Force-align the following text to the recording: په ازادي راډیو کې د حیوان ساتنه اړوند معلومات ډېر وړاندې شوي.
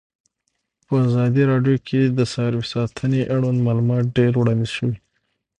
په 0.85 0.93
ازادي 1.07 1.43
راډیو 1.51 1.77
کې 1.87 2.01
د 2.17 2.19
حیوان 2.31 2.65
ساتنه 2.73 3.19
اړوند 3.35 3.63
معلومات 3.67 4.03
ډېر 4.17 4.31
وړاندې 4.37 4.67
شوي. 4.75 4.97